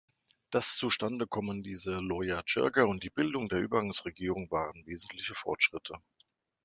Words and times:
Das 0.49 0.77
Zustandekommen 0.77 1.61
dieser 1.61 2.01
Loya 2.01 2.41
Jirga 2.47 2.85
und 2.85 3.03
die 3.03 3.11
Bildung 3.11 3.49
der 3.49 3.59
Übergangsregierung 3.59 4.49
waren 4.49 4.83
wesentliche 4.87 5.35
Fortschritte. 5.35 5.93